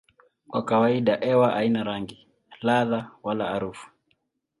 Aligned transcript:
Kwa 0.47 0.65
kawaida 0.65 1.15
hewa 1.17 1.51
haina 1.51 1.83
rangi, 1.83 2.27
ladha 2.61 3.11
wala 3.23 3.45
harufu. 3.45 3.87